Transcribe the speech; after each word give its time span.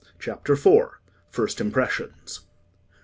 CHAPTER 0.19 0.53
IV. 0.53 0.97
First 1.29 1.61
Impressions. 1.61 2.39